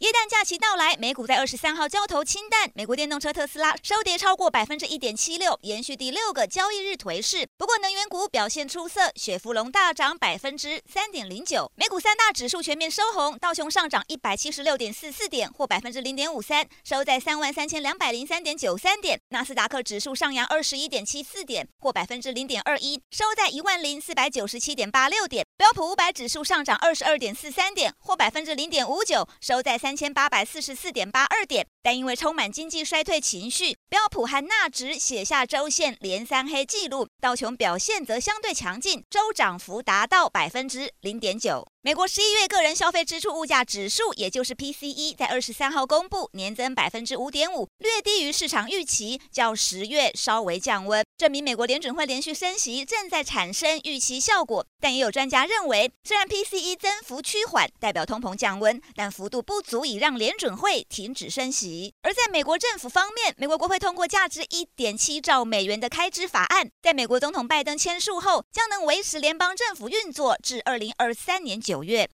[0.00, 2.70] 耶诞假期到来，美股在二十三号交投清淡。
[2.74, 7.46] 美国电动车特斯拉收跌超过百分之一点七六，延续第六个交易日颓势。
[7.58, 11.70] 不过能源股表现出色，雪佛龙大涨百分之三点零九。
[11.76, 19.20] 美股三大指数全面收红，道琼上涨一百七十六点四四点，或百分之零点五三，收在三万三千两百零三点九三点。
[19.28, 25.44] 纳斯达克指数上扬二十一点七四点，或百分之零点二一，收在一万零四百九十七点八六点。
[25.58, 31.66] 标普五百指数上涨二十二点四三点，或百分之零点五九，收在三三千八百四十四点八二点。
[31.82, 41.66] 但因为充满经济衰退情绪，标普和纳指写下周线连三黑纪录，道琼表现则相对强劲，周涨幅达到百分之零点九。
[41.82, 54.64] 美国十一月个人消费支出物价指数，也就是 PCE，在二十三号公布，年增百分之五点五，略低于市场预期，较十月稍微降温，证明美国联准会连续升息正在产生预期效果。
[54.78, 61.94] 但也有专家认为，虽然 PCE 增幅趋缓，代表通膨降温，但幅度不足足以让联准会停止升息。
[62.02, 72.06] 而在美国政府方面，美国国会通过价值一点七兆美元的开支法案，在美国总统拜登签署后，将能维持联邦政府运作至二零二三年九月，